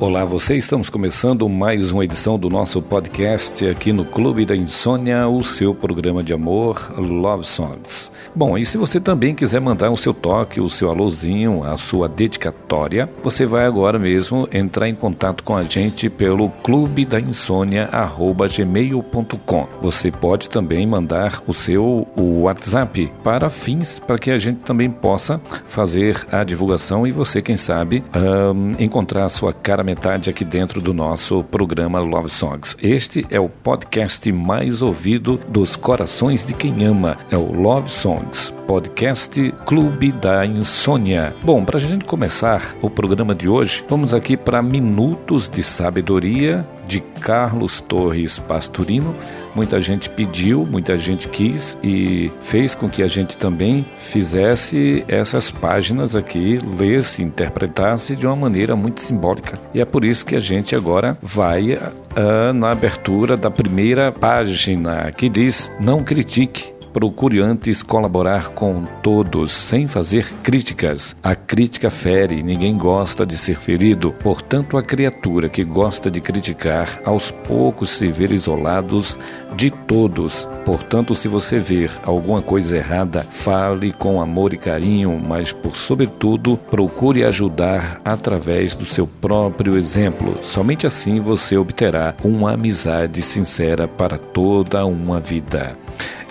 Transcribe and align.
Olá, 0.00 0.24
você. 0.24 0.56
Estamos 0.56 0.88
começando 0.88 1.46
mais 1.46 1.92
uma 1.92 2.02
edição 2.02 2.38
do 2.38 2.48
nosso 2.48 2.80
podcast 2.80 3.68
aqui 3.68 3.92
no 3.92 4.02
Clube 4.02 4.46
da 4.46 4.56
Insônia, 4.56 5.28
o 5.28 5.44
seu 5.44 5.74
programa 5.74 6.22
de 6.22 6.32
amor 6.32 6.90
Love 6.96 7.44
Songs. 7.44 8.10
Bom, 8.34 8.56
e 8.56 8.64
se 8.64 8.78
você 8.78 8.98
também 8.98 9.34
quiser 9.34 9.60
mandar 9.60 9.90
o 9.90 9.98
seu 9.98 10.14
toque, 10.14 10.58
o 10.58 10.70
seu 10.70 10.88
alôzinho, 10.88 11.62
a 11.64 11.76
sua 11.76 12.08
dedicatória, 12.08 13.10
você 13.22 13.44
vai 13.44 13.66
agora 13.66 13.98
mesmo 13.98 14.48
entrar 14.50 14.88
em 14.88 14.94
contato 14.94 15.44
com 15.44 15.54
a 15.54 15.64
gente 15.64 16.08
pelo 16.08 16.48
clube 16.48 17.04
da 17.04 17.20
insônia@gmail.com. 17.20 19.68
Você 19.82 20.10
pode 20.10 20.48
também 20.48 20.86
mandar 20.86 21.42
o 21.46 21.52
seu 21.52 22.08
WhatsApp 22.16 23.12
para 23.22 23.50
fins 23.50 23.98
para 23.98 24.16
que 24.16 24.30
a 24.30 24.38
gente 24.38 24.60
também 24.60 24.90
possa 24.90 25.38
fazer 25.68 26.24
a 26.32 26.42
divulgação 26.42 27.06
e 27.06 27.12
você, 27.12 27.42
quem 27.42 27.58
sabe, 27.58 28.02
um, 28.14 28.70
encontrar 28.82 29.26
a 29.26 29.28
sua 29.28 29.52
cara 29.52 29.89
metade 29.90 30.30
aqui 30.30 30.44
dentro 30.44 30.80
do 30.80 30.94
nosso 30.94 31.42
programa 31.42 31.98
Love 31.98 32.28
Songs. 32.28 32.76
Este 32.80 33.26
é 33.28 33.40
o 33.40 33.48
podcast 33.48 34.30
mais 34.30 34.82
ouvido 34.82 35.36
dos 35.48 35.74
corações 35.74 36.44
de 36.44 36.54
quem 36.54 36.84
ama. 36.84 37.18
É 37.28 37.36
o 37.36 37.52
Love 37.52 37.90
Songs, 37.90 38.54
podcast 38.68 39.52
Clube 39.66 40.12
da 40.12 40.46
Insônia. 40.46 41.34
Bom, 41.42 41.64
para 41.64 41.76
a 41.76 41.80
gente 41.80 42.04
começar 42.04 42.76
o 42.80 42.88
programa 42.88 43.34
de 43.34 43.48
hoje, 43.48 43.84
vamos 43.88 44.14
aqui 44.14 44.36
para 44.36 44.62
Minutos 44.62 45.48
de 45.48 45.64
Sabedoria 45.64 46.64
de 46.86 47.00
Carlos 47.00 47.80
Torres 47.80 48.38
Pastorino 48.38 49.12
Muita 49.54 49.80
gente 49.80 50.08
pediu, 50.08 50.66
muita 50.66 50.96
gente 50.96 51.28
quis 51.28 51.76
e 51.82 52.30
fez 52.42 52.74
com 52.74 52.88
que 52.88 53.02
a 53.02 53.08
gente 53.08 53.36
também 53.36 53.84
fizesse 53.98 55.04
essas 55.08 55.50
páginas 55.50 56.14
aqui, 56.14 56.58
lesse, 56.78 57.22
interpretasse 57.22 58.14
de 58.14 58.26
uma 58.26 58.36
maneira 58.36 58.76
muito 58.76 59.00
simbólica. 59.00 59.58
E 59.74 59.80
é 59.80 59.84
por 59.84 60.04
isso 60.04 60.24
que 60.24 60.36
a 60.36 60.40
gente 60.40 60.74
agora 60.74 61.16
vai 61.22 61.74
uh, 61.74 62.52
na 62.54 62.70
abertura 62.70 63.36
da 63.36 63.50
primeira 63.50 64.12
página 64.12 65.10
que 65.12 65.28
diz: 65.28 65.70
Não 65.80 66.02
critique 66.02 66.72
Procure 66.92 67.40
antes 67.40 67.82
colaborar 67.82 68.48
com 68.48 68.84
todos, 69.02 69.52
sem 69.52 69.86
fazer 69.86 70.32
críticas. 70.42 71.14
A 71.22 71.34
crítica 71.34 71.90
fere, 71.90 72.42
ninguém 72.42 72.76
gosta 72.76 73.24
de 73.24 73.36
ser 73.36 73.58
ferido. 73.58 74.12
Portanto, 74.22 74.76
a 74.76 74.82
criatura 74.82 75.48
que 75.48 75.64
gosta 75.64 76.10
de 76.10 76.20
criticar, 76.20 77.00
aos 77.04 77.30
poucos 77.30 77.90
se 77.90 78.08
vê 78.08 78.26
isolados 78.26 79.16
de 79.56 79.70
todos. 79.70 80.46
Portanto, 80.64 81.14
se 81.14 81.28
você 81.28 81.58
ver 81.58 81.90
alguma 82.04 82.40
coisa 82.42 82.76
errada, 82.76 83.20
fale 83.20 83.92
com 83.92 84.20
amor 84.20 84.52
e 84.52 84.56
carinho, 84.56 85.20
mas 85.26 85.52
por 85.52 85.76
sobretudo, 85.76 86.56
procure 86.56 87.24
ajudar 87.24 88.00
através 88.04 88.74
do 88.76 88.84
seu 88.84 89.06
próprio 89.06 89.76
exemplo. 89.76 90.38
Somente 90.42 90.86
assim 90.86 91.20
você 91.20 91.56
obterá 91.56 92.14
uma 92.22 92.52
amizade 92.52 93.22
sincera 93.22 93.88
para 93.88 94.18
toda 94.18 94.84
uma 94.84 95.20
vida. 95.20 95.76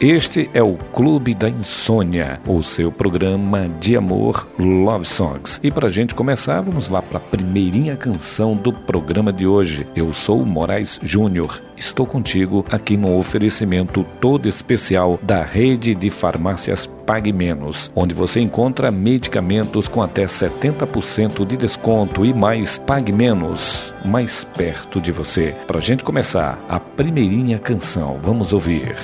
Este 0.01 0.49
é 0.53 0.63
o 0.63 0.75
Clube 0.75 1.33
da 1.33 1.49
Insônia, 1.49 2.39
o 2.47 2.63
seu 2.63 2.89
programa 2.89 3.67
de 3.67 3.97
amor 3.97 4.47
Love 4.57 5.03
Songs. 5.03 5.59
E 5.61 5.69
para 5.69 5.89
gente 5.89 6.15
começar, 6.15 6.61
vamos 6.61 6.87
lá 6.87 7.01
para 7.01 7.17
a 7.17 7.21
primeirinha 7.21 7.97
canção 7.97 8.55
do 8.55 8.71
programa 8.71 9.33
de 9.33 9.45
hoje. 9.45 9.85
Eu 9.93 10.13
sou 10.13 10.45
Moraes 10.45 10.97
Júnior. 11.03 11.61
Estou 11.75 12.05
contigo 12.05 12.63
aqui 12.71 12.95
no 12.95 13.19
oferecimento 13.19 14.05
todo 14.21 14.47
especial 14.47 15.19
da 15.21 15.43
rede 15.43 15.93
de 15.93 16.09
farmácias 16.09 16.85
Pague 17.05 17.33
Menos, 17.33 17.91
onde 17.93 18.13
você 18.13 18.39
encontra 18.39 18.91
medicamentos 18.91 19.89
com 19.89 20.01
até 20.01 20.25
70% 20.27 21.45
de 21.45 21.57
desconto 21.57 22.25
e 22.25 22.33
mais 22.33 22.77
Pague 22.77 23.11
Menos, 23.11 23.93
mais 24.05 24.45
perto 24.55 25.01
de 25.01 25.11
você. 25.11 25.53
Para 25.67 25.81
gente 25.81 26.05
começar, 26.05 26.57
a 26.69 26.79
primeirinha 26.79 27.59
canção, 27.59 28.17
vamos 28.23 28.53
ouvir. 28.53 28.95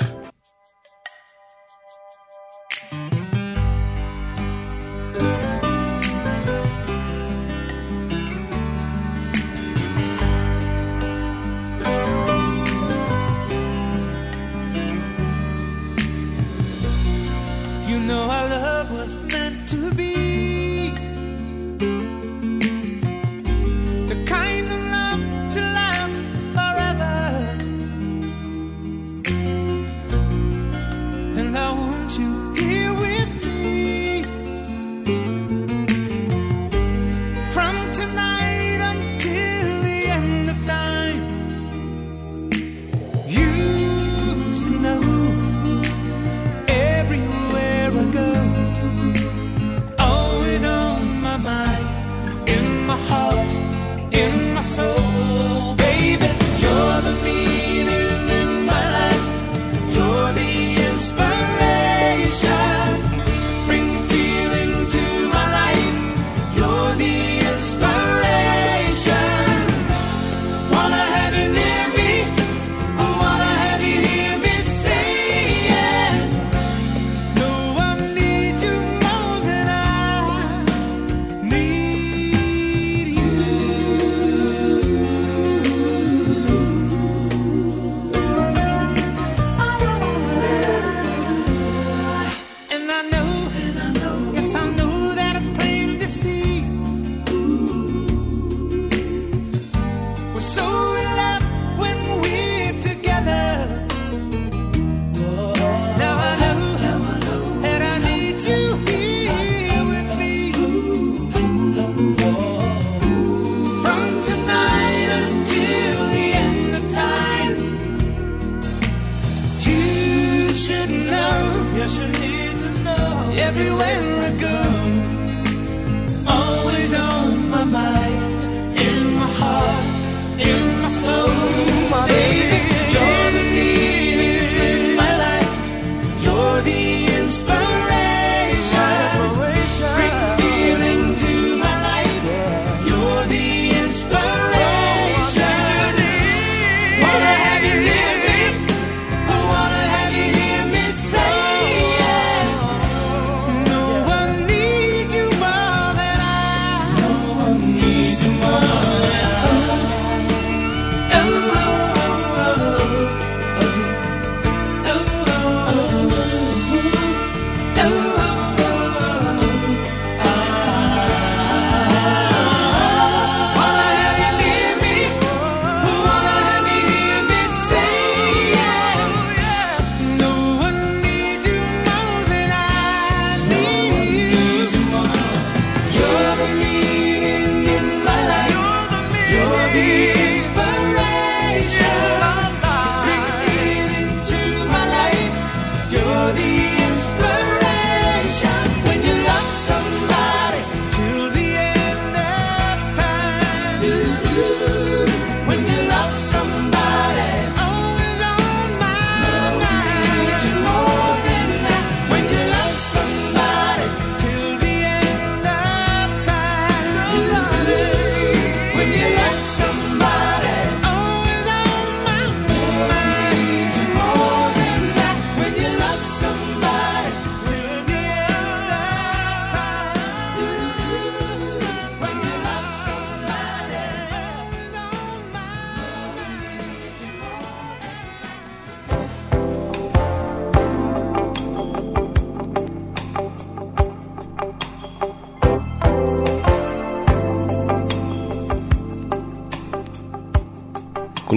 You 17.87 17.99
know 17.99 18.23
our 18.23 18.49
love 18.49 18.91
was 18.91 19.13
meant 19.31 19.69
to 19.69 19.93
be. 19.93 20.54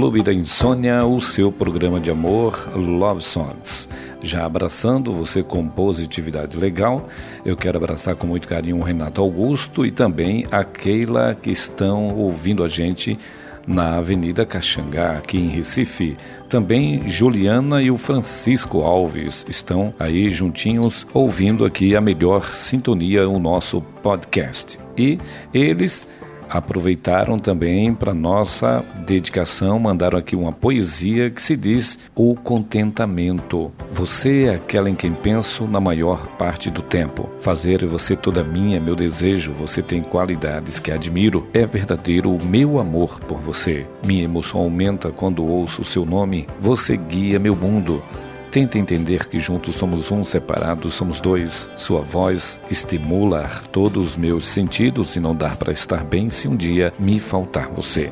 Clube 0.00 0.22
da 0.22 0.32
Insônia, 0.32 1.04
o 1.04 1.20
seu 1.20 1.50
programa 1.50 1.98
de 1.98 2.08
amor 2.08 2.70
Love 2.72 3.20
Songs. 3.20 3.88
Já 4.22 4.46
abraçando 4.46 5.12
você 5.12 5.42
com 5.42 5.66
positividade 5.66 6.56
legal, 6.56 7.08
eu 7.44 7.56
quero 7.56 7.78
abraçar 7.78 8.14
com 8.14 8.24
muito 8.24 8.46
carinho 8.46 8.78
o 8.78 8.82
Renato 8.84 9.20
Augusto 9.20 9.84
e 9.84 9.90
também 9.90 10.46
a 10.52 10.62
Keila 10.62 11.34
que 11.34 11.50
estão 11.50 12.16
ouvindo 12.16 12.62
a 12.62 12.68
gente 12.68 13.18
na 13.66 13.96
Avenida 13.96 14.46
Caxangá, 14.46 15.18
aqui 15.18 15.36
em 15.36 15.48
Recife. 15.48 16.16
Também 16.48 17.08
Juliana 17.08 17.82
e 17.82 17.90
o 17.90 17.98
Francisco 17.98 18.82
Alves 18.82 19.44
estão 19.48 19.92
aí 19.98 20.30
juntinhos 20.30 21.08
ouvindo 21.12 21.64
aqui 21.64 21.96
a 21.96 22.00
melhor 22.00 22.44
sintonia, 22.54 23.28
o 23.28 23.40
nosso 23.40 23.82
podcast. 24.00 24.78
E 24.96 25.18
eles 25.52 26.06
aproveitaram 26.48 27.38
também 27.38 27.94
para 27.94 28.14
nossa 28.14 28.84
dedicação, 29.06 29.78
mandaram 29.78 30.18
aqui 30.18 30.34
uma 30.34 30.52
poesia 30.52 31.30
que 31.30 31.42
se 31.42 31.56
diz 31.56 31.98
O 32.14 32.34
Contentamento. 32.34 33.70
Você 33.92 34.44
é 34.44 34.54
aquela 34.54 34.88
em 34.88 34.94
quem 34.94 35.12
penso 35.12 35.66
na 35.66 35.80
maior 35.80 36.26
parte 36.38 36.70
do 36.70 36.82
tempo. 36.82 37.28
Fazer 37.40 37.84
você 37.86 38.16
toda 38.16 38.44
minha, 38.44 38.80
meu 38.80 38.96
desejo, 38.96 39.52
você 39.52 39.82
tem 39.82 40.02
qualidades 40.02 40.78
que 40.78 40.90
admiro. 40.90 41.46
É 41.52 41.66
verdadeiro 41.66 42.30
o 42.30 42.44
meu 42.44 42.78
amor 42.78 43.18
por 43.20 43.38
você. 43.38 43.86
Minha 44.04 44.24
emoção 44.24 44.60
aumenta 44.60 45.10
quando 45.10 45.46
ouço 45.46 45.82
o 45.82 45.84
seu 45.84 46.04
nome. 46.04 46.46
Você 46.60 46.96
guia 46.96 47.38
meu 47.38 47.54
mundo. 47.54 48.02
Tenta 48.50 48.78
entender 48.78 49.28
que 49.28 49.38
juntos 49.38 49.74
somos 49.74 50.10
um, 50.10 50.24
separados 50.24 50.94
somos 50.94 51.20
dois. 51.20 51.68
Sua 51.76 52.00
voz 52.00 52.58
estimula 52.70 53.48
todos 53.70 54.08
os 54.08 54.16
meus 54.16 54.48
sentidos 54.48 55.14
e 55.16 55.20
não 55.20 55.34
dá 55.34 55.50
para 55.50 55.72
estar 55.72 56.04
bem 56.04 56.30
se 56.30 56.48
um 56.48 56.56
dia 56.56 56.92
me 56.98 57.20
faltar 57.20 57.68
você. 57.68 58.10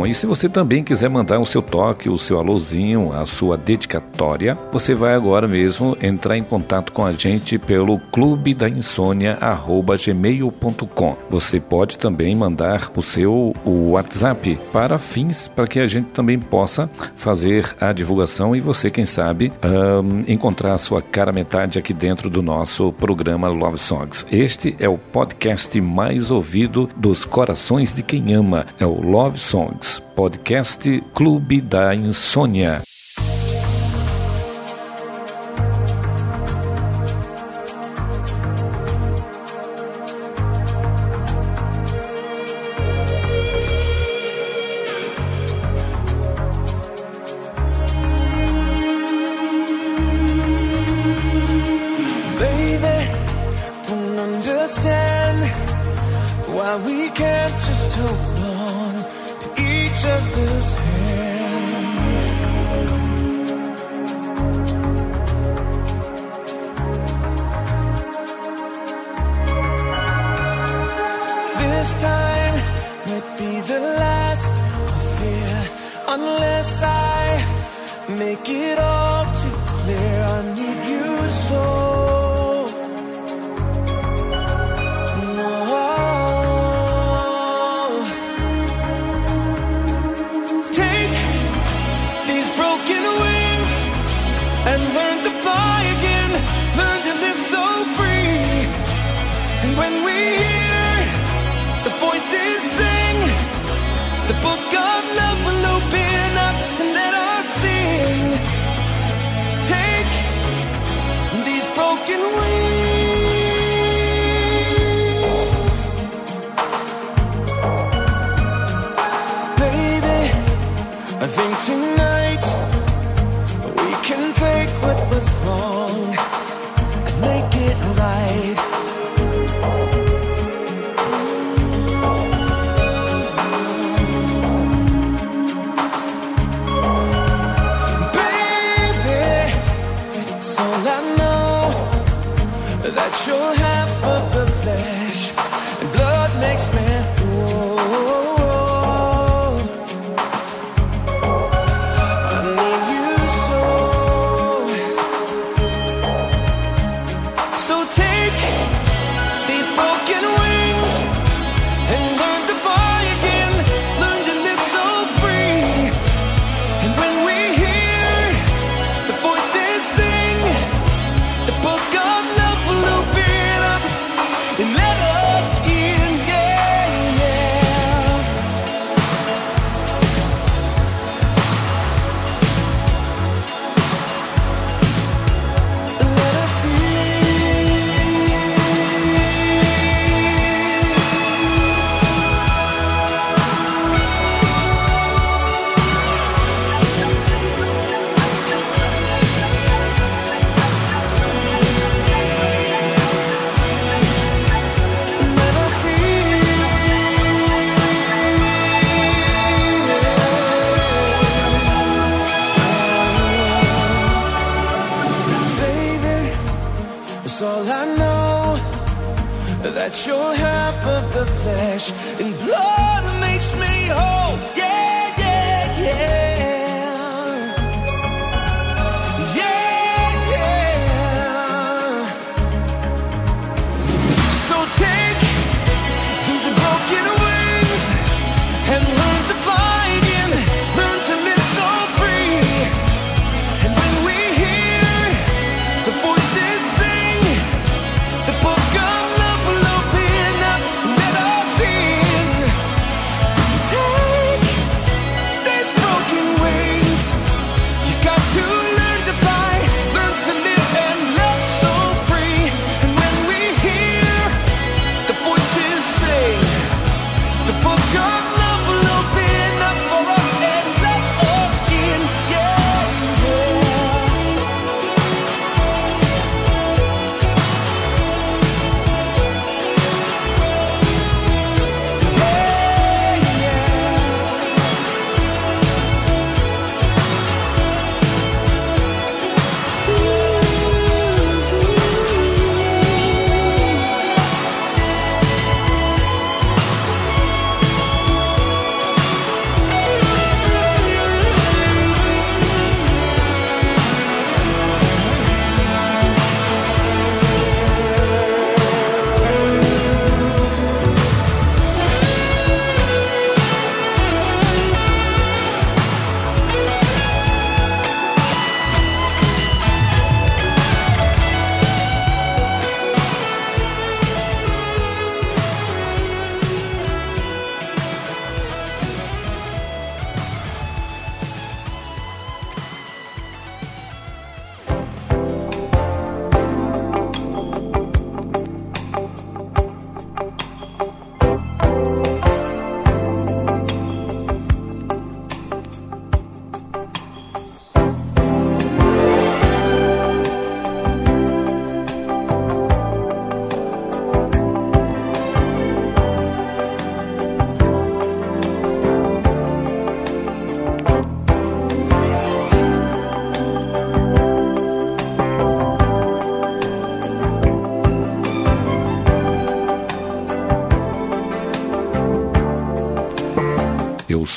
Bom, 0.00 0.06
e 0.06 0.14
se 0.14 0.24
você 0.24 0.48
também 0.48 0.82
quiser 0.82 1.10
mandar 1.10 1.38
o 1.40 1.44
seu 1.44 1.60
toque, 1.60 2.08
o 2.08 2.16
seu 2.16 2.38
alôzinho, 2.38 3.12
a 3.12 3.26
sua 3.26 3.58
dedicatória, 3.58 4.56
você 4.72 4.94
vai 4.94 5.12
agora 5.12 5.46
mesmo 5.46 5.94
entrar 6.00 6.38
em 6.38 6.42
contato 6.42 6.90
com 6.90 7.04
a 7.04 7.12
gente 7.12 7.58
pelo 7.58 7.98
clube 8.10 8.54
da 8.54 8.66
insônia@gmail.com. 8.66 11.16
Você 11.28 11.60
pode 11.60 11.98
também 11.98 12.34
mandar 12.34 12.90
o 12.96 13.02
seu 13.02 13.52
o 13.62 13.90
WhatsApp 13.90 14.58
para 14.72 14.96
fins 14.96 15.48
para 15.48 15.66
que 15.66 15.78
a 15.78 15.86
gente 15.86 16.08
também 16.12 16.38
possa 16.38 16.88
fazer 17.14 17.76
a 17.78 17.92
divulgação 17.92 18.56
e 18.56 18.60
você, 18.60 18.88
quem 18.88 19.04
sabe, 19.04 19.52
um, 19.62 20.24
encontrar 20.26 20.72
a 20.72 20.78
sua 20.78 21.02
cara 21.02 21.30
metade 21.30 21.78
aqui 21.78 21.92
dentro 21.92 22.30
do 22.30 22.40
nosso 22.40 22.90
programa 22.94 23.48
Love 23.48 23.76
Songs. 23.76 24.24
Este 24.32 24.74
é 24.78 24.88
o 24.88 24.96
podcast 24.96 25.78
mais 25.78 26.30
ouvido 26.30 26.88
dos 26.96 27.26
corações 27.26 27.92
de 27.92 28.02
quem 28.02 28.32
ama, 28.32 28.64
é 28.78 28.86
o 28.86 29.02
Love 29.02 29.38
Songs 29.38 29.89
podcast 29.98 31.02
Clube 31.14 31.60
da 31.60 31.94
Insônia. 31.94 32.78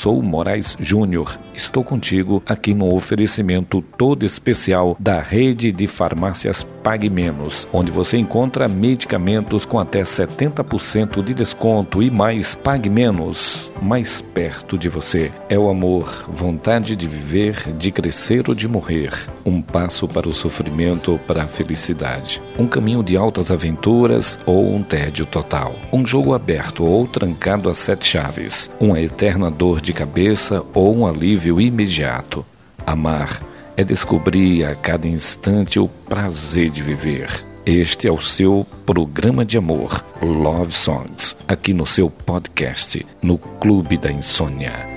Sou 0.04 0.20
Moraes 0.20 0.76
Júnior. 0.78 1.38
Estou 1.54 1.82
contigo 1.82 2.42
aqui 2.44 2.74
no 2.74 2.94
oferecimento 2.94 3.80
todo 3.96 4.26
especial 4.26 4.94
da 5.00 5.18
rede 5.18 5.72
de 5.72 5.86
farmácias 5.86 6.62
Pague 6.84 7.08
Menos, 7.08 7.66
onde 7.72 7.90
você 7.90 8.18
encontra 8.18 8.68
medicamentos 8.68 9.64
com 9.64 9.78
até 9.78 10.02
70% 10.02 11.24
de 11.24 11.32
desconto 11.32 12.02
e 12.02 12.10
mais 12.10 12.54
Pague 12.54 12.90
Menos, 12.90 13.70
mais 13.80 14.20
perto 14.20 14.76
de 14.76 14.90
você. 14.90 15.32
É 15.48 15.58
o 15.58 15.70
amor, 15.70 16.26
vontade 16.28 16.94
de 16.94 17.08
viver, 17.08 17.72
de 17.72 17.90
crescer 17.90 18.50
ou 18.50 18.54
de 18.54 18.68
morrer. 18.68 19.10
Um 19.46 19.62
passo 19.62 20.06
para 20.06 20.28
o 20.28 20.32
sofrimento, 20.32 21.18
para 21.26 21.44
a 21.44 21.48
felicidade. 21.48 22.42
Um 22.58 22.66
caminho 22.66 23.02
de 23.02 23.16
altas 23.16 23.50
aventuras 23.50 24.38
ou 24.44 24.70
um 24.74 24.82
tédio 24.82 25.24
total. 25.24 25.74
Um 25.90 26.04
jogo 26.04 26.34
aberto 26.34 26.84
ou 26.84 27.08
trancado 27.08 27.70
a 27.70 27.74
sete 27.74 28.06
chaves. 28.06 28.70
Uma 28.78 29.00
eterna 29.00 29.50
dor 29.50 29.80
de 29.80 29.94
cabeça 29.94 30.62
ou 30.74 30.94
um 30.94 31.06
alívio 31.06 31.58
imediato. 31.58 32.44
Amar 32.86 33.40
é 33.76 33.84
descobrir 33.84 34.64
a 34.64 34.74
cada 34.74 35.06
instante 35.06 35.78
o 35.78 35.88
prazer 35.88 36.70
de 36.70 36.82
viver. 36.82 37.28
Este 37.66 38.06
é 38.06 38.12
o 38.12 38.20
seu 38.20 38.66
programa 38.84 39.44
de 39.44 39.56
amor, 39.56 40.04
Love 40.20 40.72
Songs, 40.72 41.34
aqui 41.48 41.72
no 41.72 41.86
seu 41.86 42.10
podcast, 42.10 43.04
no 43.22 43.38
Clube 43.38 43.96
da 43.96 44.12
Insônia. 44.12 44.93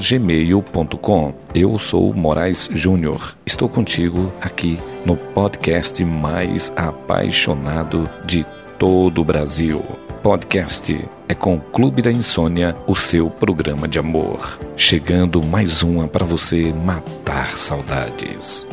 gmail.com. 0.09 1.35
Eu 1.53 1.77
sou 1.81 2.15
Moraes 2.15 2.69
Júnior. 2.73 3.37
Estou 3.45 3.69
contigo 3.69 4.33
aqui 4.41 4.79
no 5.05 5.17
podcast 5.17 6.05
mais 6.05 6.73
apaixonado 6.77 8.09
de 8.25 8.47
todo 8.79 9.21
o 9.21 9.25
Brasil 9.25 10.04
podcast 10.25 11.07
é 11.29 11.35
com 11.35 11.57
o 11.57 11.61
Clube 11.61 12.01
da 12.01 12.11
Insônia, 12.11 12.75
o 12.87 12.97
seu 12.97 13.29
programa 13.29 13.87
de 13.87 13.99
amor. 13.99 14.59
Chegando 14.75 15.45
mais 15.45 15.83
uma 15.83 16.09
para 16.09 16.25
você 16.25 16.73
matar 16.73 17.51
saudades. 17.59 18.67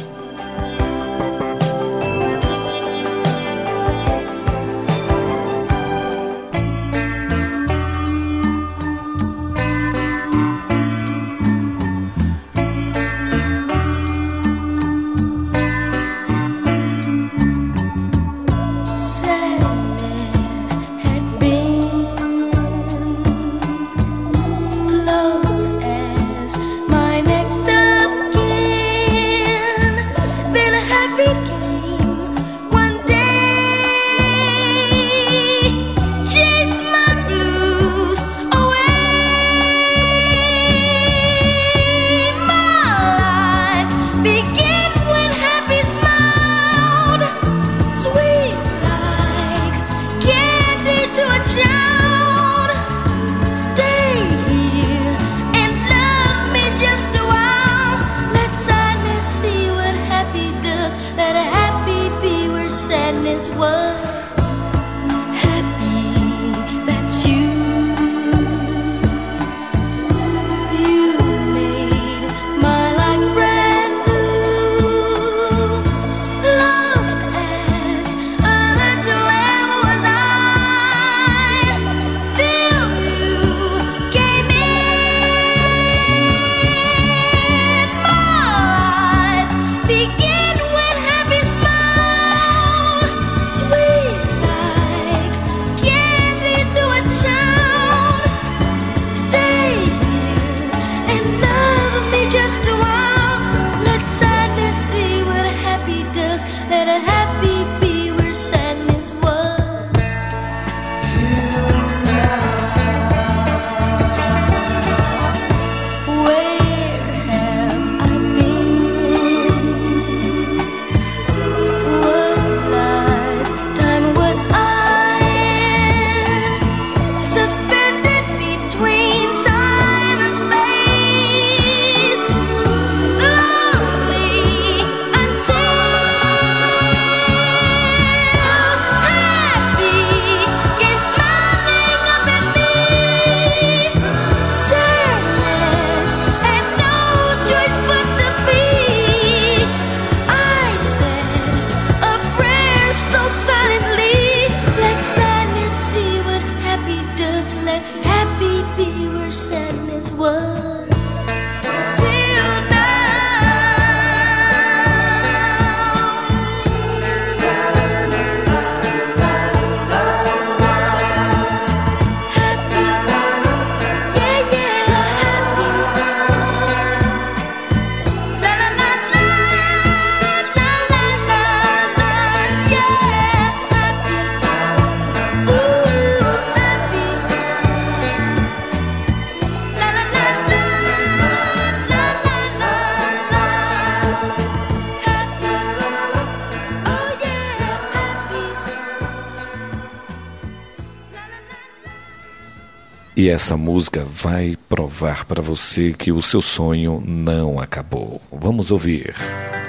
Essa 203.31 203.55
música 203.55 204.05
vai 204.05 204.57
provar 204.67 205.25
para 205.25 205.41
você 205.41 205.93
que 205.93 206.11
o 206.11 206.21
seu 206.21 206.41
sonho 206.41 207.01
não 207.05 207.59
acabou. 207.59 208.21
Vamos 208.31 208.71
ouvir. 208.71 209.15
in 209.15 209.60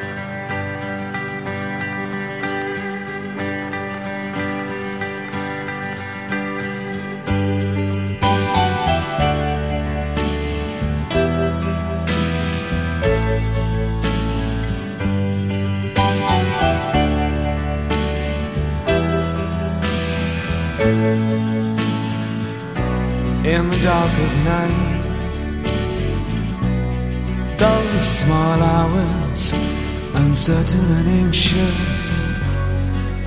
uncertain 30.49 30.91
and 30.97 31.09
anxious, 31.09 32.33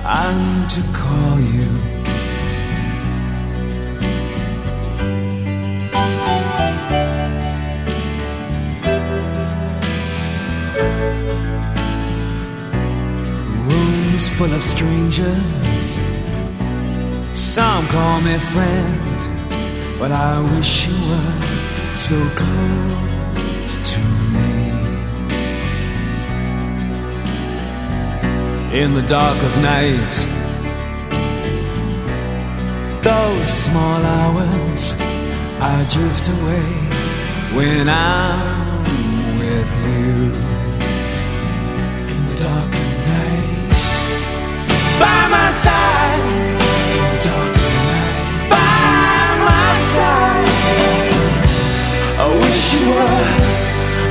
I 0.04 0.34
need 0.36 0.68
to 0.68 0.82
call 0.92 1.40
you. 1.40 1.68
Rooms 13.64 14.28
full 14.36 14.52
of 14.52 14.62
strangers, 14.62 15.88
some 17.32 17.86
call 17.86 18.20
me 18.20 18.38
friend. 18.38 19.00
But 19.98 20.12
I 20.12 20.38
wish 20.54 20.86
you 20.86 20.92
were 21.08 21.96
so 21.96 22.18
close 22.36 23.15
In 28.76 28.92
the 28.92 29.00
dark 29.00 29.42
of 29.42 29.56
night, 29.62 30.14
those 33.02 33.50
small 33.64 34.02
hours, 34.04 34.94
I 35.58 35.86
drift 35.90 36.28
away 36.28 36.68
when 37.56 37.88
I'm 37.88 38.82
with 39.38 39.72
you. 39.86 40.12
In 42.14 42.22
the 42.26 42.36
dark 42.36 42.72
of 42.84 42.90
night, 43.14 43.72
by 45.00 45.20
my 45.36 45.48
side. 45.64 46.20
In 46.98 47.06
the 47.14 47.20
dark 47.30 47.56
of 47.56 47.76
night, 47.88 48.14
by 48.52 49.26
my 49.50 49.68
side. 49.96 50.52
I 52.20 52.26
wish 52.42 52.62
you 52.74 52.84
were. 52.92 53.24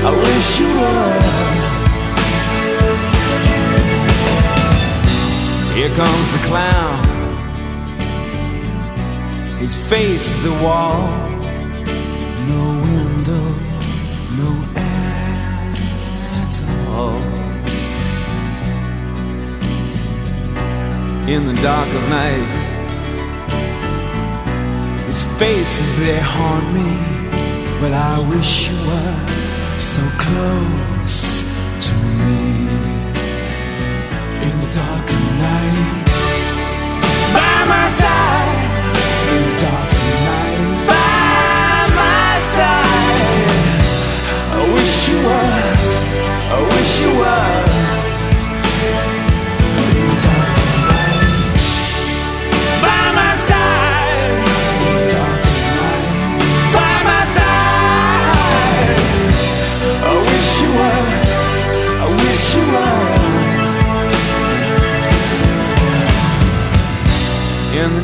I 0.07 0.11
wish 0.25 0.59
you 0.59 0.69
were. 0.79 1.64
Here 5.85 5.95
comes 5.97 6.31
the 6.31 6.39
clown. 6.47 7.03
His 9.59 9.75
face 9.75 10.31
is 10.31 10.45
a 10.45 10.53
wall. 10.63 11.07
No 12.49 12.63
window, 12.87 13.45
no 14.41 14.49
air 14.75 15.73
at 16.41 16.55
all. 16.89 17.21
In 21.29 21.45
the 21.45 21.53
dark 21.61 21.89
of 21.99 22.09
night, 22.09 22.61
his 25.05 25.21
face 25.37 25.79
is 25.79 25.99
there 25.99 26.23
haunt 26.23 26.67
me. 26.73 26.89
But 27.79 27.93
I 27.93 28.17
wish 28.27 28.69
you 28.69 28.77
were 28.87 29.77
so 29.77 30.01
close 30.17 30.94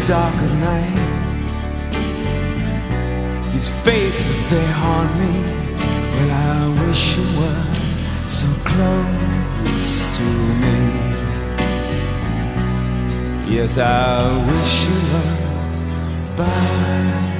the 0.01 0.07
dark 0.07 0.35
of 0.35 0.53
night. 0.59 0.97
His 3.51 3.69
face 3.69 4.25
is 4.27 4.49
there 4.49 4.73
haunt 4.73 5.17
me. 5.19 5.31
Well, 6.13 6.31
I 6.31 6.87
wish 6.87 7.17
you 7.17 7.25
were 7.39 7.65
so 8.27 8.47
close 8.69 10.05
to 10.17 10.25
me. 10.63 10.79
Yes, 13.55 13.77
I 13.77 13.87
wish 14.47 14.73
you 14.87 14.97
were 15.13 15.37
by 16.37 17.30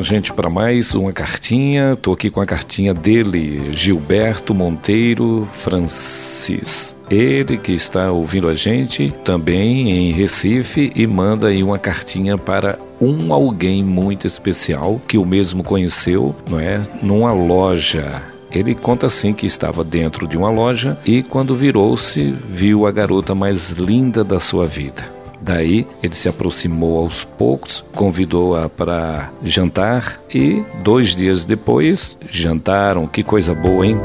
lá, 0.00 0.02
gente, 0.02 0.32
para 0.32 0.48
mais 0.48 0.94
uma 0.94 1.12
cartinha. 1.12 1.92
Estou 1.92 2.14
aqui 2.14 2.30
com 2.30 2.40
a 2.40 2.46
cartinha 2.46 2.94
dele, 2.94 3.74
Gilberto 3.74 4.54
Monteiro 4.54 5.46
Francis. 5.52 6.96
Ele 7.10 7.58
que 7.58 7.72
está 7.72 8.10
ouvindo 8.10 8.48
a 8.48 8.54
gente 8.54 9.12
também 9.24 9.90
em 9.90 10.12
Recife 10.12 10.90
e 10.94 11.06
manda 11.06 11.48
aí 11.48 11.62
uma 11.62 11.78
cartinha 11.78 12.38
para 12.38 12.78
um 13.00 13.34
alguém 13.34 13.82
muito 13.82 14.26
especial 14.26 15.00
que 15.06 15.18
o 15.18 15.26
mesmo 15.26 15.62
conheceu, 15.62 16.34
não 16.48 16.58
é, 16.58 16.80
numa 17.02 17.32
loja 17.32 18.22
ele 18.52 18.74
conta 18.74 19.06
assim 19.06 19.32
que 19.32 19.46
estava 19.46 19.84
dentro 19.84 20.26
de 20.26 20.36
uma 20.36 20.50
loja 20.50 20.98
e 21.06 21.22
quando 21.22 21.54
virou-se, 21.54 22.32
viu 22.48 22.84
a 22.84 22.90
garota 22.90 23.32
mais 23.32 23.70
linda 23.70 24.24
da 24.24 24.40
sua 24.40 24.66
vida. 24.66 25.19
Daí 25.40 25.86
ele 26.02 26.14
se 26.14 26.28
aproximou 26.28 26.98
aos 26.98 27.24
poucos, 27.24 27.84
convidou-a 27.94 28.68
para 28.68 29.30
jantar 29.42 30.20
e 30.32 30.62
dois 30.82 31.16
dias 31.16 31.44
depois 31.44 32.16
jantaram. 32.28 33.06
Que 33.06 33.22
coisa 33.22 33.54
boa, 33.54 33.86
hein? 33.86 33.98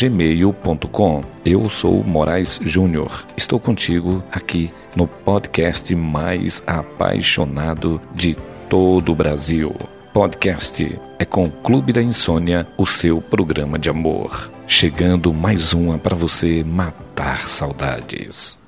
gmail.com. 0.00 1.20
Eu 1.44 1.68
sou 1.68 2.02
Moraes 2.02 2.58
Júnior. 2.62 3.26
Estou 3.36 3.60
contigo 3.60 4.24
aqui 4.32 4.72
no 4.96 5.06
podcast 5.06 5.94
mais 5.94 6.62
apaixonado 6.66 8.00
de 8.14 8.34
todo 8.70 9.12
o 9.12 9.14
Brasil 9.14 9.76
podcast 10.12 10.98
é 11.18 11.24
com 11.24 11.44
o 11.44 11.50
Clube 11.50 11.92
da 11.92 12.02
Insônia, 12.02 12.66
o 12.76 12.86
seu 12.86 13.20
programa 13.20 13.78
de 13.78 13.88
amor. 13.88 14.50
Chegando 14.66 15.32
mais 15.32 15.72
uma 15.72 15.98
para 15.98 16.14
você 16.14 16.64
matar 16.64 17.48
saudades. 17.48 18.58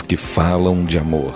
que 0.00 0.16
falam 0.16 0.84
de 0.84 0.98
amor, 0.98 1.34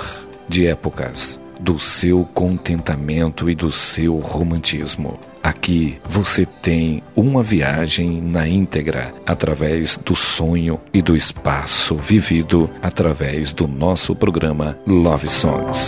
de 0.49 0.67
épocas, 0.67 1.39
do 1.61 1.79
seu 1.79 2.25
contentamento 2.35 3.51
e 3.51 3.55
do 3.55 3.71
seu 3.71 4.19
romantismo. 4.19 5.19
Aqui 5.43 5.99
você 6.05 6.45
tem 6.45 7.03
uma 7.15 7.43
viagem 7.43 8.21
na 8.21 8.49
íntegra 8.49 9.15
através 9.25 9.97
do 9.97 10.15
sonho 10.15 10.81
e 10.93 11.01
do 11.01 11.15
espaço 11.17 11.97
vivido 11.97 12.69
através 12.83 13.53
do 13.53 13.67
nosso 13.67 14.15
programa 14.15 14.79
Love 14.87 15.29
Songs. 15.29 15.87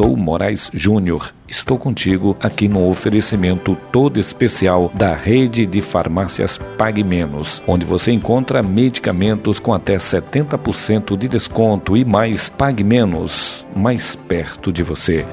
Sou 0.00 0.16
Moraes 0.16 0.70
Júnior. 0.72 1.34
Estou 1.46 1.76
contigo 1.76 2.34
aqui 2.40 2.68
no 2.68 2.90
oferecimento 2.90 3.76
todo 3.92 4.18
especial 4.18 4.90
da 4.94 5.14
rede 5.14 5.66
de 5.66 5.82
farmácias 5.82 6.56
Pague 6.78 7.04
Menos, 7.04 7.62
onde 7.66 7.84
você 7.84 8.10
encontra 8.10 8.62
medicamentos 8.62 9.60
com 9.60 9.74
até 9.74 9.96
70% 9.96 11.18
de 11.18 11.28
desconto 11.28 11.98
e 11.98 12.04
mais 12.04 12.48
Pague 12.48 12.82
Menos, 12.82 13.66
mais 13.76 14.16
perto 14.16 14.72
de 14.72 14.82
você. 14.82 15.26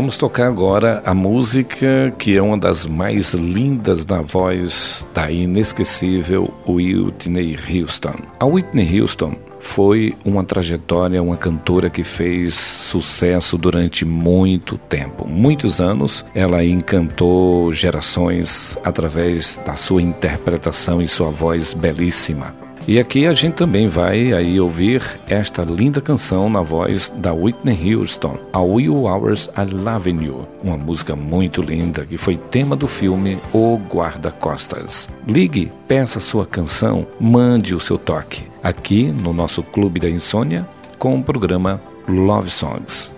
Vamos 0.00 0.16
tocar 0.16 0.46
agora 0.46 1.02
a 1.04 1.12
música 1.12 2.10
que 2.18 2.34
é 2.34 2.40
uma 2.40 2.56
das 2.56 2.86
mais 2.86 3.34
lindas 3.34 4.06
na 4.06 4.22
voz 4.22 5.06
da 5.12 5.30
inesquecível 5.30 6.54
Whitney 6.66 7.54
Houston. 7.54 8.14
A 8.38 8.46
Whitney 8.46 8.98
Houston 8.98 9.34
foi 9.60 10.16
uma 10.24 10.42
trajetória, 10.42 11.22
uma 11.22 11.36
cantora 11.36 11.90
que 11.90 12.02
fez 12.02 12.54
sucesso 12.54 13.58
durante 13.58 14.06
muito 14.06 14.78
tempo. 14.78 15.28
Muitos 15.28 15.82
anos 15.82 16.24
ela 16.34 16.64
encantou 16.64 17.70
gerações 17.70 18.78
através 18.82 19.60
da 19.66 19.76
sua 19.76 20.00
interpretação 20.00 21.02
e 21.02 21.08
sua 21.08 21.28
voz 21.28 21.74
belíssima. 21.74 22.69
E 22.90 22.98
aqui 22.98 23.24
a 23.24 23.32
gente 23.32 23.54
também 23.54 23.86
vai 23.86 24.32
aí 24.32 24.58
ouvir 24.58 25.00
esta 25.28 25.62
linda 25.62 26.00
canção 26.00 26.50
na 26.50 26.60
voz 26.60 27.08
da 27.18 27.32
Whitney 27.32 27.94
Houston, 27.94 28.36
A 28.52 28.58
Will 28.60 29.04
Hours 29.04 29.48
I 29.56 29.72
Loving 29.72 30.24
You, 30.24 30.48
uma 30.60 30.76
música 30.76 31.14
muito 31.14 31.62
linda 31.62 32.04
que 32.04 32.16
foi 32.16 32.36
tema 32.36 32.74
do 32.74 32.88
filme 32.88 33.38
O 33.52 33.76
Guarda-Costas. 33.88 35.08
Ligue, 35.24 35.70
peça 35.86 36.18
sua 36.18 36.44
canção, 36.44 37.06
mande 37.20 37.76
o 37.76 37.78
seu 37.78 37.96
toque, 37.96 38.42
aqui 38.60 39.14
no 39.22 39.32
nosso 39.32 39.62
Clube 39.62 40.00
da 40.00 40.10
Insônia 40.10 40.66
com 40.98 41.16
o 41.16 41.22
programa 41.22 41.80
Love 42.08 42.50
Songs. 42.50 43.14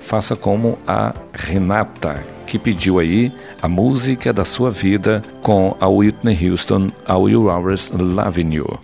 Faça 0.00 0.34
como 0.34 0.76
a 0.88 1.14
Renata, 1.32 2.20
que 2.48 2.58
pediu 2.58 2.98
aí 2.98 3.32
a 3.62 3.68
música 3.68 4.32
da 4.32 4.44
sua 4.44 4.72
vida 4.72 5.22
com 5.40 5.76
a 5.78 5.86
Whitney 5.86 6.50
Houston, 6.50 6.88
A 7.06 7.16
Will 7.16 7.44
Hours 7.44 7.92
Loving 7.92 8.54
You. 8.54 8.83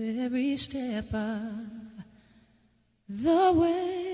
every 0.00 0.56
step 0.56 1.12
of 1.12 1.52
the 3.08 3.52
way. 3.52 4.06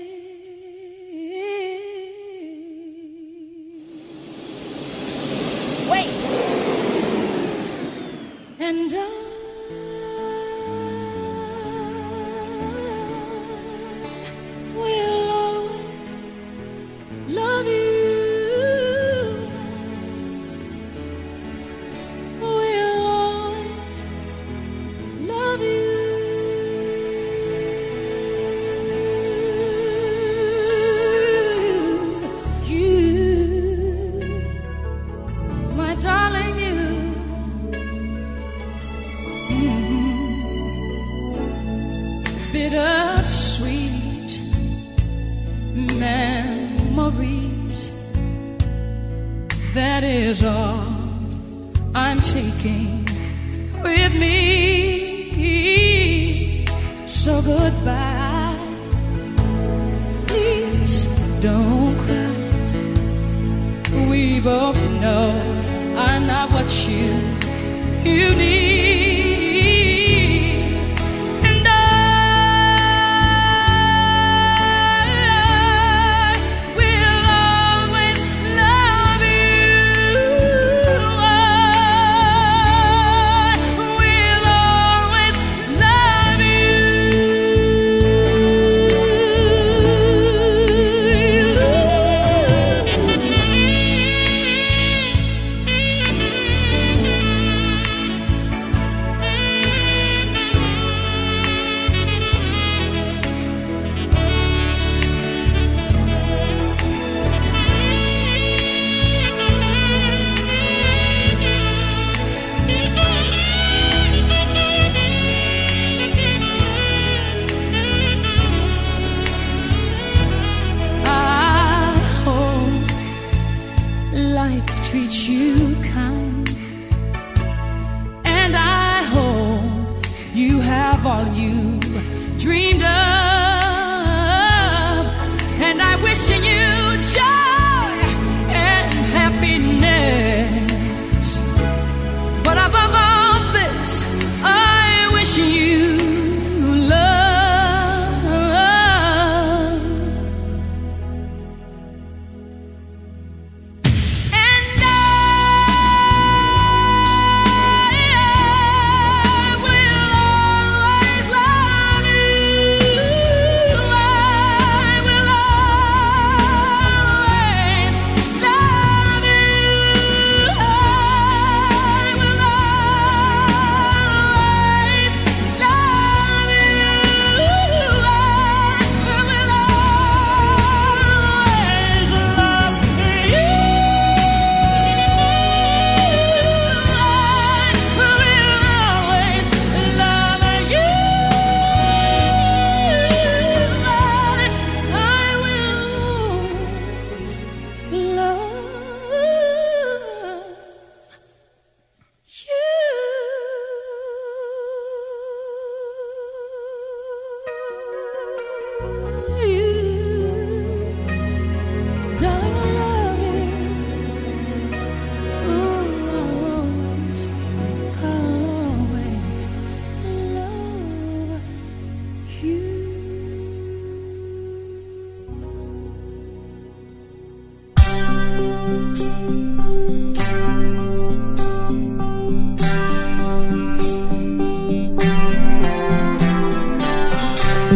Wait! 5.89 6.17
And 8.59 8.93
I 8.93 9.07
will 14.75 15.16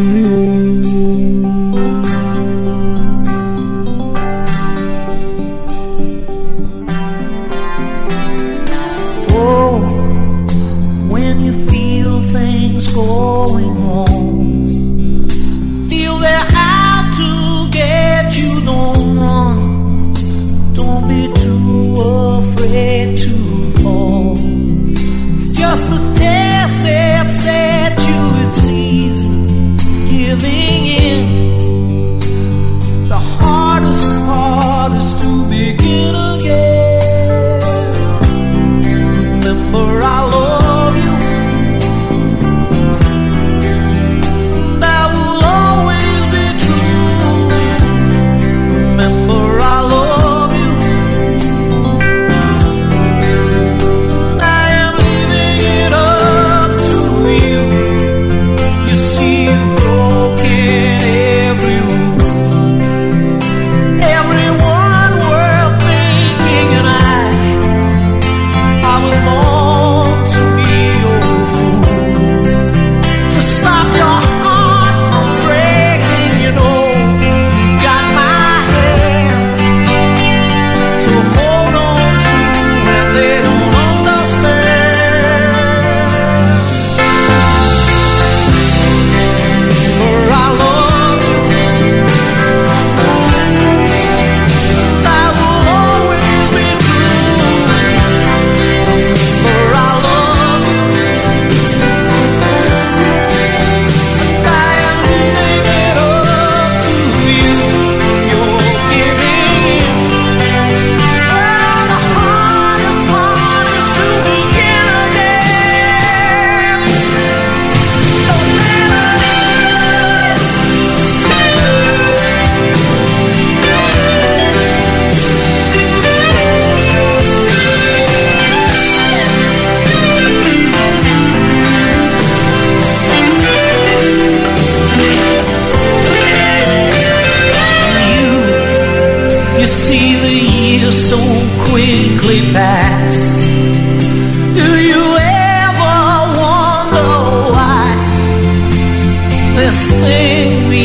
you. 0.01 0.30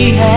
she 0.07 0.12
had. 0.12 0.36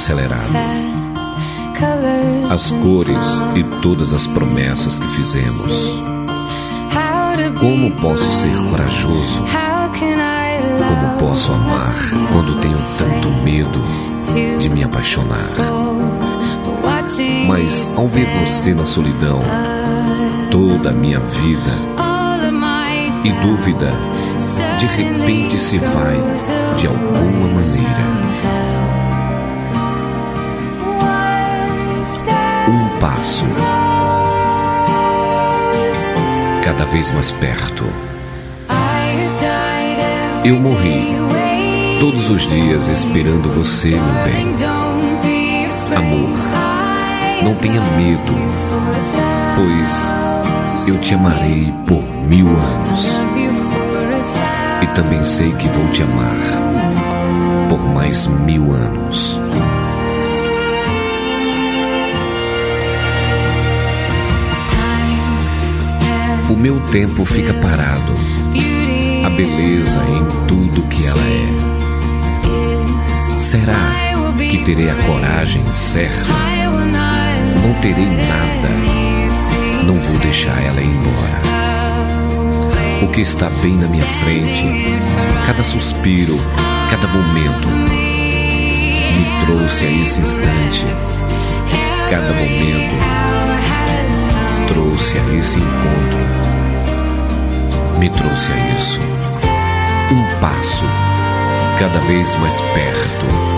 Acelerado, 0.03 0.53
as 2.51 2.71
cores 2.71 3.17
e 3.55 3.63
todas 3.81 4.13
as 4.13 4.27
promessas 4.27 4.99
que 4.99 5.07
fizemos. 5.11 5.63
Como 7.61 7.93
posso 7.93 8.43
ser 8.43 8.57
corajoso? 8.69 9.45
Como 10.89 11.19
posso 11.19 11.53
amar 11.53 11.95
quando 12.33 12.61
tenho 12.61 12.79
tanto 12.99 13.31
medo 13.45 13.81
de 14.59 14.69
me 14.69 14.83
apaixonar? 14.83 15.39
Mas 17.47 17.97
ao 17.97 18.09
ver 18.09 18.27
você 18.41 18.75
na 18.75 18.85
solidão, 18.85 19.41
toda 20.51 20.91
a 20.91 20.93
minha 20.93 21.21
vida 21.21 21.93
e 23.23 23.31
dúvida 23.31 23.93
de 24.81 24.87
repente 24.87 25.61
se 25.61 25.79
vai 25.79 26.21
de 26.77 26.89
alguma 26.89 27.47
maneira. 27.55 28.62
Passo, 33.03 33.45
cada 36.65 36.85
vez 36.85 37.11
mais 37.11 37.33
perto. 37.33 37.85
Eu 40.45 40.61
morri 40.61 41.09
todos 41.99 42.31
os 42.31 42.49
dias 42.49 42.87
esperando 42.87 43.51
você, 43.51 43.89
meu 43.89 44.25
bem. 44.25 44.55
Amor, 45.97 46.39
não 47.43 47.57
tenha 47.57 47.81
medo, 47.81 48.23
pois 49.57 50.89
eu 50.89 50.97
te 51.01 51.15
amarei 51.15 51.75
por 51.85 52.05
mil 52.29 52.47
anos. 52.47 53.09
E 54.81 54.87
também 54.95 55.25
sei 55.25 55.51
que 55.51 55.67
vou 55.67 55.89
te 55.89 56.05
amar 56.05 56.37
por 57.69 57.81
mais 57.81 58.29
mil 58.29 58.73
anos. 58.73 59.41
O 66.53 66.57
meu 66.57 66.79
tempo 66.93 67.24
fica 67.24 67.55
parado, 67.55 68.12
a 69.24 69.31
beleza 69.31 70.05
em 70.05 70.47
tudo 70.47 70.83
que 70.83 71.07
ela 71.07 71.19
é. 71.19 71.49
Será 73.41 73.73
que 74.37 74.59
terei 74.59 74.91
a 74.91 74.95
coragem 74.97 75.65
certa? 75.73 76.27
Não 77.62 77.73
terei 77.81 78.05
nada, 78.05 78.69
não 79.87 79.95
vou 79.95 80.19
deixar 80.19 80.62
ela 80.62 80.79
ir 80.79 80.89
embora. 80.89 81.41
O 83.03 83.09
que 83.09 83.23
está 83.23 83.49
bem 83.62 83.74
na 83.79 83.89
minha 83.89 84.05
frente, 84.05 84.66
cada 85.47 85.65
suspiro, 85.65 86.39
cada 86.91 87.09
momento, 87.09 87.66
me 87.69 89.47
trouxe 89.47 89.87
a 89.87 89.91
esse 89.91 90.20
instante. 90.20 90.87
Cada 92.11 92.31
momento 92.35 93.23
trouxe 94.69 95.19
a 95.19 95.35
esse 95.35 95.59
encontro, 95.59 96.32
me 97.98 98.10
trouxe 98.10 98.52
a 98.52 98.56
isso. 98.77 99.01
Um 100.10 100.40
passo, 100.40 100.85
cada 101.78 101.98
vez 102.01 102.35
mais 102.36 102.60
perto. 102.60 103.52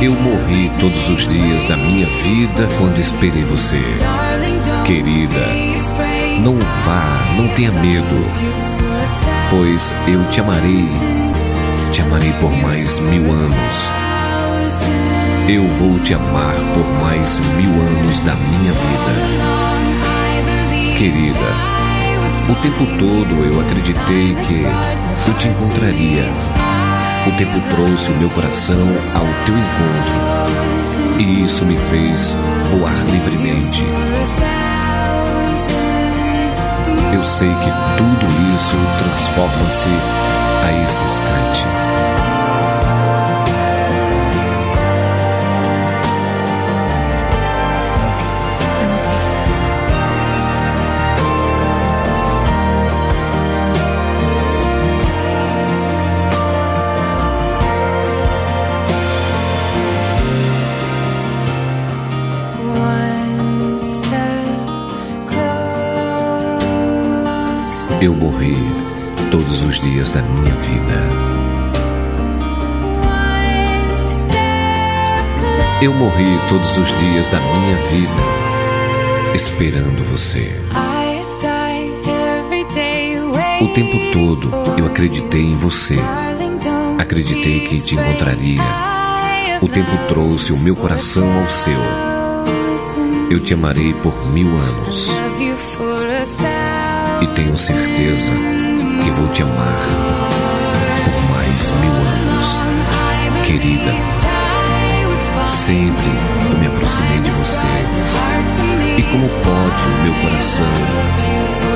Eu 0.00 0.12
morri 0.12 0.70
todos 0.80 1.08
os 1.08 1.26
dias 1.28 1.64
da 1.66 1.76
minha 1.76 2.06
vida 2.06 2.68
quando 2.78 2.98
esperei 2.98 3.44
você. 3.44 3.80
Querida, 4.84 5.46
não 6.40 6.58
vá, 6.84 7.24
não 7.36 7.48
tenha 7.54 7.72
medo, 7.72 8.26
pois 9.50 9.92
eu 10.06 10.22
te 10.28 10.40
amarei, 10.40 10.84
te 11.90 12.02
amarei 12.02 12.32
por 12.32 12.50
mais 12.50 12.98
mil 12.98 13.30
anos. 13.30 14.04
Eu 15.48 15.66
vou 15.78 15.98
te 16.00 16.14
amar 16.14 16.54
por 16.74 16.86
mais 17.02 17.38
mil 17.56 17.70
anos 17.70 18.20
da 18.20 18.34
minha 18.34 18.72
vida. 18.72 19.83
Querida, 21.04 21.38
o 22.48 22.54
tempo 22.62 22.86
todo 22.98 23.44
eu 23.44 23.60
acreditei 23.60 24.34
que 24.36 24.62
eu 25.28 25.34
te 25.34 25.48
encontraria. 25.48 26.30
O 27.26 27.32
tempo 27.36 27.60
trouxe 27.68 28.10
o 28.10 28.16
meu 28.16 28.30
coração 28.30 28.88
ao 29.14 29.26
teu 29.44 29.54
encontro. 29.54 31.20
E 31.20 31.44
isso 31.44 31.62
me 31.66 31.76
fez 31.76 32.34
voar 32.70 32.94
livremente. 33.12 33.84
Eu 37.12 37.22
sei 37.22 37.50
que 37.50 37.70
tudo 37.98 38.26
isso 38.54 38.78
transforma-se 38.98 39.90
a 40.64 40.84
esse 40.86 41.04
instante. 41.04 42.33
Eu 68.04 68.14
morri 68.14 68.54
todos 69.30 69.62
os 69.62 69.80
dias 69.80 70.10
da 70.10 70.20
minha 70.20 70.54
vida. 70.56 71.08
Eu 75.80 75.94
morri 75.94 76.38
todos 76.50 76.76
os 76.76 76.98
dias 76.98 77.30
da 77.30 77.40
minha 77.40 77.76
vida 77.88 78.22
esperando 79.34 80.04
você. 80.10 80.52
O 83.62 83.68
tempo 83.68 83.96
todo 84.12 84.50
eu 84.78 84.84
acreditei 84.84 85.40
em 85.40 85.56
você. 85.56 85.94
Acreditei 86.98 87.60
que 87.60 87.80
te 87.80 87.94
encontraria. 87.94 88.60
O 89.62 89.68
tempo 89.68 89.96
trouxe 90.08 90.52
o 90.52 90.58
meu 90.58 90.76
coração 90.76 91.40
ao 91.42 91.48
seu. 91.48 91.80
Eu 93.30 93.40
te 93.40 93.54
amarei 93.54 93.94
por 93.94 94.30
mil 94.34 94.48
anos 94.48 95.08
e 97.24 97.26
tenho 97.28 97.56
certeza 97.56 98.32
que 99.02 99.10
vou 99.12 99.26
te 99.28 99.42
amar 99.42 99.88
por 101.04 101.30
mais 101.34 101.70
mil 101.80 101.92
anos. 101.92 102.58
Querida, 103.46 103.94
sempre 105.48 106.04
eu 106.50 106.58
me 106.58 106.66
aproximei 106.66 107.20
de 107.20 107.30
você. 107.30 107.66
E 108.98 109.02
como 109.04 109.26
pode 109.42 109.82
o 109.82 110.02
meu 110.02 110.14
coração 110.20 110.72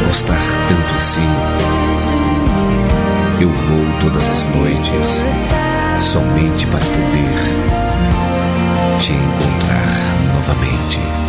gostar 0.06 0.38
tanto 0.68 0.94
assim? 0.96 1.28
Eu 3.40 3.48
vou 3.48 3.86
todas 4.02 4.28
as 4.28 4.44
noites 4.54 5.22
somente 6.02 6.66
para 6.66 6.84
poder 6.84 7.38
te 9.00 9.12
encontrar 9.12 9.96
novamente. 10.34 11.27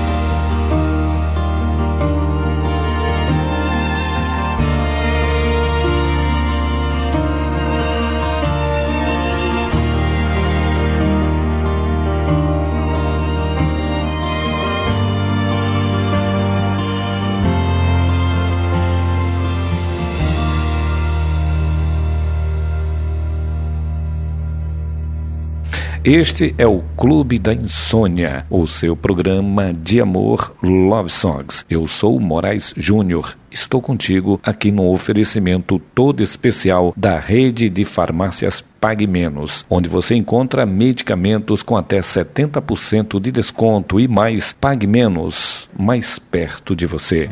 Este 26.11 26.55
é 26.57 26.65
o 26.65 26.81
Clube 26.97 27.37
da 27.37 27.53
Insônia, 27.53 28.43
o 28.49 28.65
seu 28.65 28.95
programa 28.95 29.71
de 29.71 30.01
amor 30.01 30.55
Love 30.63 31.11
Songs. 31.11 31.63
Eu 31.69 31.87
sou 31.87 32.19
Moraes 32.19 32.73
Júnior. 32.75 33.37
Estou 33.51 33.79
contigo 33.79 34.39
aqui 34.41 34.71
no 34.71 34.91
oferecimento 34.91 35.79
todo 35.93 36.23
especial 36.23 36.95
da 36.97 37.19
rede 37.19 37.69
de 37.69 37.85
farmácias 37.85 38.65
Pague 38.81 39.05
Menos, 39.05 39.63
onde 39.69 39.87
você 39.87 40.15
encontra 40.15 40.65
medicamentos 40.65 41.61
com 41.61 41.77
até 41.77 41.99
70% 41.99 43.21
de 43.21 43.31
desconto 43.31 43.99
e 43.99 44.07
mais 44.07 44.51
Pague 44.51 44.87
Menos, 44.87 45.69
mais 45.77 46.17
perto 46.17 46.75
de 46.75 46.87
você. 46.87 47.29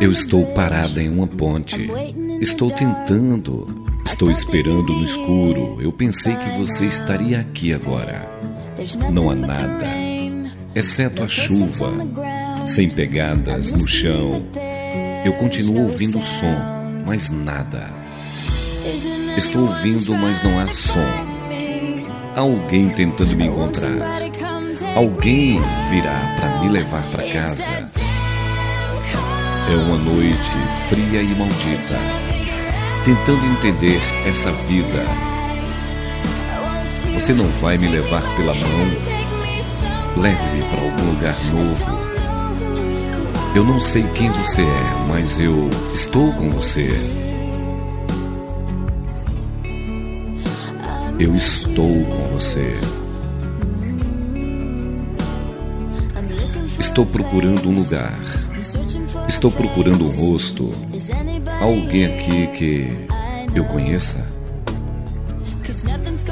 Eu 0.00 0.12
estou 0.12 0.46
parada 0.46 1.02
em 1.02 1.08
uma 1.08 1.26
ponte. 1.26 1.88
Estou 2.40 2.70
tentando. 2.70 3.66
Estou 4.04 4.30
esperando 4.30 4.92
no 4.92 5.04
escuro. 5.04 5.80
Eu 5.80 5.92
pensei 5.92 6.34
que 6.34 6.58
você 6.58 6.86
estaria 6.86 7.40
aqui 7.40 7.72
agora. 7.72 8.28
Não 9.12 9.30
há 9.30 9.34
nada, 9.34 9.86
exceto 10.74 11.22
a 11.22 11.28
chuva, 11.28 11.92
sem 12.66 12.90
pegadas 12.90 13.72
no 13.72 13.86
chão. 13.86 14.44
Eu 15.24 15.34
continuo 15.34 15.84
ouvindo 15.84 16.18
o 16.18 16.22
som, 16.22 17.02
mas 17.06 17.30
nada. 17.30 17.90
Estou 19.36 19.62
ouvindo, 19.62 20.14
mas 20.14 20.42
não 20.42 20.58
há 20.58 20.66
som. 20.68 21.32
Alguém 22.34 22.88
tentando 22.90 23.36
me 23.36 23.46
encontrar. 23.46 24.22
Alguém 24.96 25.58
virá 25.90 26.36
para 26.38 26.60
me 26.60 26.68
levar 26.70 27.02
para 27.10 27.22
casa. 27.28 28.01
É 29.72 29.74
uma 29.74 29.96
noite 29.96 30.50
fria 30.90 31.22
e 31.22 31.34
maldita, 31.34 31.98
tentando 33.06 33.42
entender 33.46 33.98
essa 34.26 34.50
vida. 34.50 35.02
Você 37.14 37.32
não 37.32 37.48
vai 37.52 37.78
me 37.78 37.88
levar 37.88 38.20
pela 38.36 38.52
mão? 38.52 38.86
Leve-me 40.18 40.62
para 40.68 40.82
algum 40.82 41.06
lugar 41.14 41.34
novo. 41.54 41.84
Eu 43.56 43.64
não 43.64 43.80
sei 43.80 44.02
quem 44.08 44.30
você 44.32 44.60
é, 44.60 45.06
mas 45.08 45.40
eu 45.40 45.70
estou 45.94 46.30
com 46.34 46.50
você. 46.50 46.90
Eu 51.18 51.34
estou 51.34 52.04
com 52.04 52.28
você. 52.34 52.78
Estou 56.78 57.06
procurando 57.06 57.70
um 57.70 57.72
lugar. 57.72 58.51
Estou 59.28 59.50
procurando 59.50 60.04
um 60.04 60.08
rosto. 60.08 60.70
Alguém 61.60 62.06
aqui 62.06 62.46
que 62.48 63.06
eu 63.54 63.64
conheça. 63.64 64.24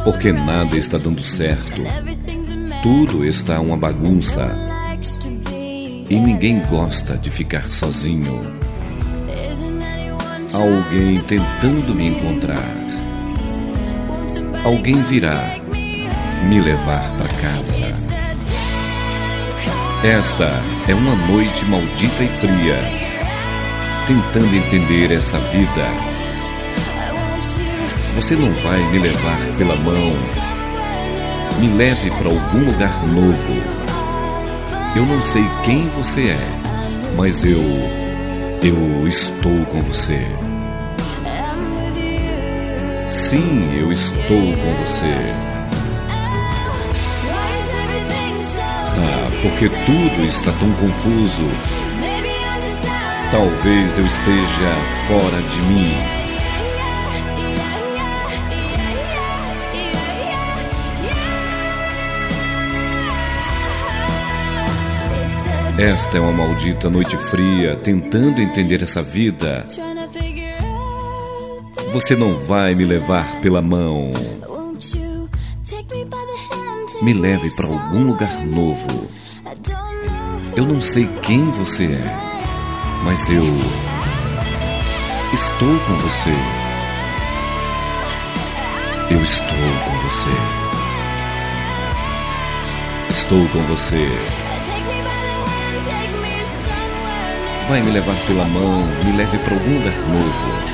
Porque 0.04 0.32
nada 0.32 0.76
está 0.76 0.98
dando 0.98 1.22
certo. 1.22 1.80
Tudo 2.82 3.24
está 3.24 3.60
uma 3.60 3.76
bagunça. 3.76 4.50
E 6.08 6.18
ninguém 6.18 6.60
gosta 6.68 7.16
de 7.16 7.30
ficar 7.30 7.70
sozinho. 7.70 8.40
Alguém 10.52 11.20
tentando 11.20 11.94
me 11.94 12.08
encontrar. 12.08 12.80
Alguém 14.64 15.00
virá 15.02 15.56
me 16.48 16.60
levar 16.60 17.16
para 17.16 17.28
casa. 17.40 18.09
Esta 20.02 20.62
é 20.88 20.94
uma 20.94 21.14
noite 21.14 21.62
maldita 21.66 22.24
e 22.24 22.28
fria, 22.28 22.78
tentando 24.06 24.56
entender 24.56 25.12
essa 25.12 25.38
vida. 25.38 25.86
Você 28.14 28.34
não 28.34 28.50
vai 28.62 28.78
me 28.92 28.98
levar 28.98 29.38
pela 29.58 29.76
mão. 29.76 30.10
Me 31.58 31.68
leve 31.76 32.10
para 32.12 32.30
algum 32.30 32.64
lugar 32.64 33.06
novo. 33.08 33.62
Eu 34.96 35.04
não 35.04 35.20
sei 35.20 35.44
quem 35.64 35.86
você 35.88 36.30
é, 36.30 36.60
mas 37.14 37.44
eu. 37.44 37.60
Eu 38.62 39.06
estou 39.06 39.66
com 39.66 39.82
você. 39.82 40.26
Sim, 43.06 43.78
eu 43.78 43.92
estou 43.92 44.54
com 44.54 44.74
você. 44.82 45.49
Porque 49.42 49.68
tudo 49.68 50.24
está 50.24 50.52
tão 50.52 50.72
confuso. 50.74 51.44
Talvez 53.30 53.98
eu 53.98 54.06
esteja 54.06 54.74
fora 55.06 55.42
de 55.42 55.62
mim. 55.62 56.20
Esta 65.78 66.18
é 66.18 66.20
uma 66.20 66.32
maldita 66.32 66.90
noite 66.90 67.16
fria, 67.16 67.76
tentando 67.76 68.42
entender 68.42 68.82
essa 68.82 69.02
vida. 69.02 69.66
Você 71.92 72.14
não 72.14 72.38
vai 72.40 72.74
me 72.74 72.84
levar 72.84 73.40
pela 73.40 73.62
mão. 73.62 74.12
Me 77.00 77.14
leve 77.14 77.50
para 77.56 77.66
algum 77.66 78.08
lugar 78.08 78.44
novo. 78.44 79.08
Eu 80.56 80.66
não 80.66 80.80
sei 80.80 81.06
quem 81.22 81.48
você 81.52 81.84
é, 81.84 82.04
mas 83.04 83.28
eu 83.30 83.44
estou 85.32 85.78
com 85.86 85.94
você. 85.98 86.34
Eu 89.10 89.22
estou 89.22 89.46
com 89.84 89.92
você. 90.08 90.30
Estou 93.10 93.48
com 93.48 93.62
você. 93.62 94.08
Vai 97.68 97.80
me 97.82 97.92
levar 97.92 98.16
pela 98.26 98.44
mão, 98.46 98.82
me 99.04 99.16
leve 99.16 99.38
para 99.38 99.54
algum 99.54 99.78
lugar 99.78 99.94
novo. 100.08 100.70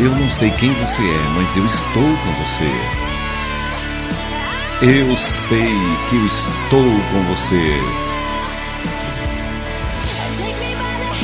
Eu 0.00 0.10
não 0.10 0.30
sei 0.32 0.50
quem 0.50 0.72
você 0.72 1.02
é, 1.02 1.28
mas 1.36 1.56
eu 1.56 1.64
estou 1.64 2.02
com 2.02 2.32
você. 2.42 2.99
Eu 4.82 5.14
sei 5.14 5.74
que 6.08 6.16
eu 6.16 6.26
estou 6.26 6.82
com 7.12 7.22
você. 7.34 7.74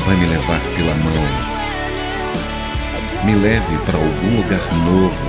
Vai 0.04 0.16
me 0.16 0.26
levar 0.26 0.60
pela 0.74 0.94
mão. 0.94 1.24
Me 3.24 3.34
leve 3.34 3.78
para 3.86 3.96
algum 3.96 4.36
lugar 4.36 4.60
novo. 4.84 5.24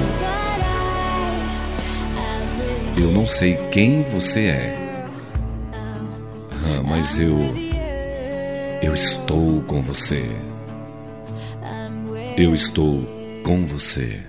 Eu 2.97 3.11
não 3.13 3.25
sei 3.25 3.55
quem 3.71 4.03
você 4.03 4.47
é. 4.47 4.77
Ah, 5.71 6.83
mas 6.85 7.17
eu. 7.17 7.39
Eu 8.81 8.93
estou 8.93 9.61
com 9.61 9.81
você. 9.81 10.29
Eu 12.35 12.53
estou 12.53 13.01
com 13.41 13.65
você. 13.65 14.21